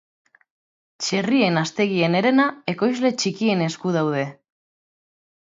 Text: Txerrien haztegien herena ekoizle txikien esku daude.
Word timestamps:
Txerrien 1.07 1.59
haztegien 1.61 2.19
herena 2.21 2.47
ekoizle 2.75 3.13
txikien 3.25 3.63
esku 3.67 3.97
daude. 4.01 4.29